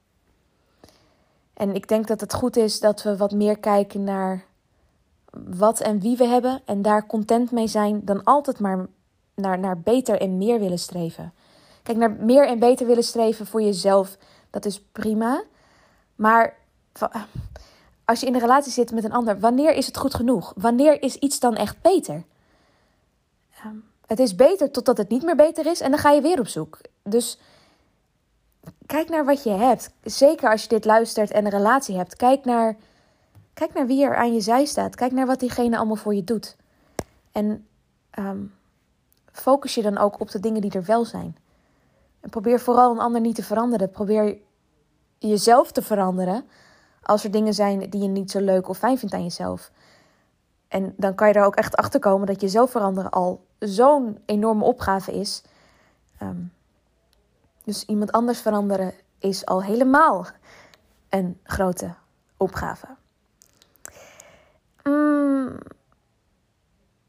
En 1.59 1.75
ik 1.75 1.87
denk 1.87 2.07
dat 2.07 2.21
het 2.21 2.33
goed 2.33 2.57
is 2.57 2.79
dat 2.79 3.03
we 3.03 3.17
wat 3.17 3.31
meer 3.31 3.57
kijken 3.57 4.03
naar 4.03 4.45
wat 5.31 5.79
en 5.79 5.99
wie 5.99 6.17
we 6.17 6.25
hebben 6.25 6.61
en 6.65 6.81
daar 6.81 7.05
content 7.05 7.51
mee 7.51 7.67
zijn, 7.67 8.05
dan 8.05 8.23
altijd 8.23 8.59
maar 8.59 8.87
naar, 9.35 9.59
naar 9.59 9.79
beter 9.79 10.21
en 10.21 10.37
meer 10.37 10.59
willen 10.59 10.79
streven. 10.79 11.33
Kijk, 11.83 11.97
naar 11.97 12.11
meer 12.11 12.47
en 12.47 12.59
beter 12.59 12.87
willen 12.87 13.03
streven 13.03 13.45
voor 13.45 13.61
jezelf, 13.61 14.17
dat 14.49 14.65
is 14.65 14.81
prima. 14.91 15.43
Maar 16.15 16.57
als 18.05 18.19
je 18.19 18.25
in 18.25 18.33
een 18.33 18.39
relatie 18.39 18.71
zit 18.71 18.91
met 18.91 19.03
een 19.03 19.13
ander, 19.13 19.39
wanneer 19.39 19.73
is 19.73 19.85
het 19.85 19.97
goed 19.97 20.13
genoeg? 20.13 20.53
Wanneer 20.55 21.01
is 21.01 21.15
iets 21.15 21.39
dan 21.39 21.55
echt 21.55 21.81
beter? 21.81 22.23
Ehm, 23.55 23.75
het 24.05 24.19
is 24.19 24.35
beter 24.35 24.71
totdat 24.71 24.97
het 24.97 25.09
niet 25.09 25.23
meer 25.23 25.35
beter 25.35 25.65
is 25.65 25.81
en 25.81 25.89
dan 25.89 25.99
ga 25.99 26.11
je 26.11 26.21
weer 26.21 26.39
op 26.39 26.47
zoek. 26.47 26.79
Dus 27.03 27.39
kijk 28.85 29.09
naar 29.09 29.25
wat 29.25 29.43
je 29.43 29.49
hebt. 29.49 29.93
Zeker 30.03 30.49
als 30.49 30.61
je 30.61 30.67
dit 30.67 30.85
luistert 30.85 31.31
en 31.31 31.45
een 31.45 31.51
relatie 31.51 31.97
hebt. 31.97 32.15
Kijk 32.15 32.45
naar 32.45 32.75
Kijk 33.59 33.73
naar 33.73 33.87
wie 33.87 34.03
er 34.03 34.15
aan 34.15 34.33
je 34.33 34.41
zij 34.41 34.65
staat. 34.65 34.95
Kijk 34.95 35.11
naar 35.11 35.25
wat 35.25 35.39
diegene 35.39 35.77
allemaal 35.77 35.95
voor 35.95 36.15
je 36.15 36.23
doet. 36.23 36.55
En 37.31 37.67
ehm, 38.09 38.43
focus 39.31 39.75
je 39.75 39.81
dan 39.81 39.97
ook 39.97 40.19
op 40.19 40.31
de 40.31 40.39
dingen 40.39 40.61
die 40.61 40.71
er 40.71 40.83
wel 40.83 41.05
zijn. 41.05 41.37
En 42.19 42.29
probeer 42.29 42.59
vooral 42.59 42.91
een 42.91 42.99
ander 42.99 43.21
niet 43.21 43.35
te 43.35 43.43
veranderen. 43.43 43.91
Probeer 43.91 44.37
jezelf 45.17 45.71
te 45.71 45.81
veranderen 45.81 46.45
als 47.01 47.23
er 47.23 47.31
dingen 47.31 47.53
zijn 47.53 47.89
die 47.89 48.01
je 48.01 48.07
niet 48.07 48.31
zo 48.31 48.39
leuk 48.39 48.69
of 48.69 48.77
fijn 48.77 48.97
vindt 48.97 49.15
aan 49.15 49.23
jezelf. 49.23 49.71
En 50.67 50.93
dan 50.97 51.15
kan 51.15 51.27
je 51.27 51.33
er 51.33 51.45
ook 51.45 51.55
echt 51.55 51.75
achter 51.75 51.99
komen 51.99 52.27
dat 52.27 52.41
jezelf 52.41 52.71
veranderen 52.71 53.11
al 53.11 53.45
zo'n 53.59 54.17
enorme 54.25 54.63
opgave 54.63 55.11
is. 55.11 55.43
Ehm, 56.17 56.41
dus 57.69 57.85
iemand 57.85 58.11
anders 58.11 58.41
veranderen 58.41 58.93
is 59.19 59.45
al 59.45 59.63
helemaal 59.63 60.27
een 61.09 61.39
grote 61.43 61.93
opgave. 62.37 62.87
Mm, 64.83 65.57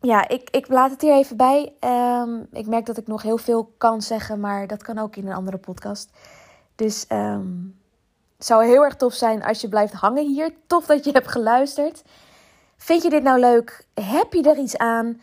ja, 0.01 0.29
ik, 0.29 0.51
ik 0.51 0.69
laat 0.69 0.91
het 0.91 1.01
hier 1.01 1.15
even 1.15 1.37
bij. 1.37 1.73
Ehm, 1.79 2.41
ik 2.53 2.67
merk 2.67 2.87
dat 2.87 2.97
ik 2.97 3.07
nog 3.07 3.23
heel 3.23 3.39
veel 3.39 3.75
kan 3.79 4.03
zeggen, 4.03 4.41
maar 4.41 4.67
dat 4.67 4.83
kan 4.83 4.99
ook 4.99 5.17
in 5.17 5.27
een 5.27 5.35
andere 5.35 5.59
podcast. 5.59 6.11
Dus 6.75 7.05
um, 7.09 7.79
het 8.37 8.47
zou 8.47 8.65
heel 8.65 8.85
erg 8.85 8.97
tof 8.97 9.13
zijn 9.13 9.43
als 9.43 9.61
je 9.61 9.69
blijft 9.69 9.93
hangen 9.93 10.27
hier. 10.27 10.53
Tof 10.67 10.87
dat 10.87 11.05
je 11.05 11.11
hebt 11.11 11.29
geluisterd. 11.29 12.03
Vind 12.77 13.03
je 13.03 13.11
dit 13.11 13.23
nou 13.23 13.41
leuk? 13.41 13.87
Heb 13.95 14.33
je 14.33 14.43
er 14.43 14.59
iets 14.59 14.77
aan? 14.77 15.21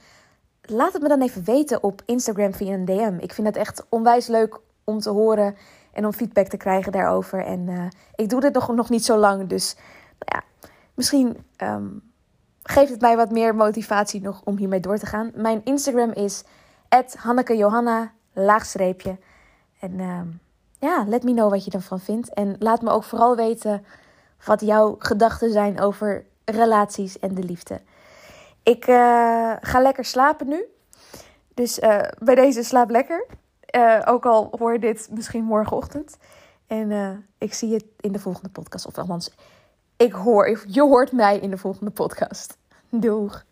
Laat 0.62 0.94
het 0.94 1.02
me 1.02 1.08
dan 1.08 1.22
even 1.22 1.44
weten 1.44 1.84
op 1.84 2.02
Instagram 2.06 2.54
via 2.54 2.74
een 2.74 2.86
DM. 2.86 3.18
Ik 3.20 3.34
vind 3.34 3.48
het 3.48 3.56
echt 3.56 3.86
onwijs 3.90 4.28
leuk 4.28 4.60
om 4.88 5.00
te 5.00 5.10
horen 5.10 5.56
en 5.94 6.06
om 6.06 6.14
feedback 6.14 6.48
te 6.48 6.58
krijgen 6.58 6.92
daarover. 6.92 7.46
En 7.46 7.68
uh, 7.68 7.84
ik 8.16 8.30
doe 8.30 8.42
dit 8.42 8.54
nog, 8.54 8.76
nog 8.76 8.90
niet 8.90 9.06
zo 9.06 9.18
lang, 9.18 9.48
dus 9.48 9.76
nou 10.20 10.44
ja, 10.44 10.68
misschien 10.94 11.46
um, 11.58 12.02
geeft 12.64 12.92
het 12.92 13.02
mij 13.02 13.16
wat 13.16 13.32
meer 13.32 13.56
motivatie 13.56 14.22
nog 14.22 14.42
om 14.44 14.58
hiermee 14.58 14.80
door 14.80 14.98
te 14.98 15.06
gaan. 15.06 15.32
Mijn 15.36 15.62
Instagram 15.64 16.12
is 16.12 16.44
@hannekejohanna 17.16 18.12
laagstreepje. 18.34 19.18
En 19.80 20.00
um, 20.00 20.40
ja, 20.80 21.06
let 21.08 21.24
me 21.24 21.32
know 21.32 21.50
wat 21.50 21.66
je 21.66 21.72
ervan 21.72 22.00
vindt. 22.00 22.34
En 22.34 22.56
laat 22.60 22.82
me 22.82 22.90
ook 22.90 23.04
vooral 23.04 23.36
weten 23.36 23.86
wat 24.46 24.62
jouw 24.62 24.96
gedachten 25.00 25.52
zijn 25.52 25.80
over 25.80 26.26
relaties 26.46 27.20
en 27.20 27.36
de 27.36 27.44
liefde. 27.44 27.82
Ik 28.64 28.88
uh, 28.88 29.54
ga 29.62 29.82
lekker 29.82 30.06
slapen 30.06 30.48
nu. 30.48 30.66
Dus 31.54 31.80
uh, 31.80 32.02
bij 32.20 32.36
deze 32.36 32.64
slaap 32.64 32.90
lekker. 32.90 33.26
Uh, 33.78 34.02
ook 34.06 34.26
al 34.26 34.54
hoor 34.58 34.74
je 34.74 34.80
dit 34.80 35.08
misschien 35.12 35.44
morgenochtend. 35.44 36.18
En 36.68 36.92
ik 37.38 37.54
zie 37.54 37.70
je 37.70 37.86
in 38.00 38.12
de 38.12 38.20
volgende 38.20 38.50
podcast. 38.50 38.86
Of 38.86 38.98
althans, 38.98 39.32
ik 39.98 40.12
hoor, 40.12 40.60
je 40.68 40.82
hoort 40.82 41.12
mij 41.12 41.40
in 41.40 41.50
de 41.50 41.58
volgende 41.58 41.92
podcast. 41.92 42.58
Doeg! 42.90 43.47